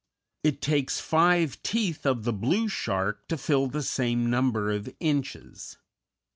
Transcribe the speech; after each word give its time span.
It 0.43 0.63
takes 0.63 0.99
five 0.99 1.61
teeth 1.61 2.07
of 2.07 2.23
the 2.23 2.33
blue 2.33 2.67
shark 2.67 3.27
to 3.27 3.37
fill 3.37 3.67
the 3.67 3.83
same 3.83 4.31
number 4.31 4.71
of 4.71 4.89
inches. 4.99 5.77